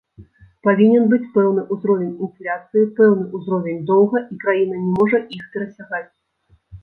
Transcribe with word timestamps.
Павінен 0.67 1.03
быць 1.09 1.27
пэўны 1.35 1.65
ўзровень 1.75 2.15
інфляцыі, 2.27 2.87
пэўны 3.01 3.27
ўзровень 3.39 3.79
доўга, 3.91 4.17
і 4.33 4.41
краіна 4.45 4.75
не 4.87 4.91
можа 4.97 5.17
іх 5.41 5.47
перасягаць. 5.57 6.09